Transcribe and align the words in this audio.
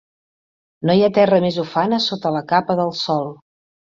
No 0.89 0.95
hi 0.99 1.03
ha 1.07 1.11
terra 1.17 1.37
més 1.43 1.59
ufana 1.63 1.99
sota 2.05 2.31
la 2.37 2.41
capa 2.53 2.77
del 2.81 2.91
sol. 3.01 3.31